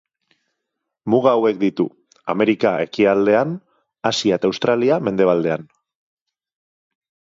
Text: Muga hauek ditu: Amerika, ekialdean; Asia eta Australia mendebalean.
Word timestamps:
Muga 1.13 1.33
hauek 1.39 1.59
ditu: 1.63 1.85
Amerika, 2.35 2.71
ekialdean; 2.85 3.53
Asia 4.13 4.41
eta 4.41 4.51
Australia 4.53 5.01
mendebalean. 5.11 5.69